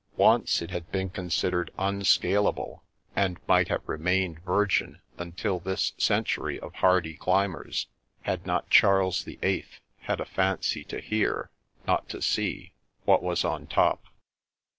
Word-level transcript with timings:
Once, 0.17 0.63
it 0.63 0.71
had 0.71 0.91
been 0.91 1.11
considered 1.11 1.69
unscalable, 1.77 2.83
and 3.15 3.39
might 3.47 3.67
have 3.67 3.87
remained 3.87 4.39
vir 4.43 4.65
gin 4.65 4.99
until 5.19 5.59
this 5.59 5.93
century 5.95 6.59
of 6.59 6.73
hardy 6.73 7.13
climbers, 7.13 7.85
had 8.23 8.43
not 8.43 8.67
Charles 8.71 9.23
the 9.25 9.37
Eighth 9.43 9.79
had 9.99 10.19
a 10.19 10.25
fancy 10.25 10.83
to 10.85 10.99
hear 10.99 11.51
(not 11.85 12.09
to 12.09 12.19
see!) 12.19 12.73
what 13.05 13.21
was 13.21 13.45
on 13.45 13.67
top. 13.67 14.05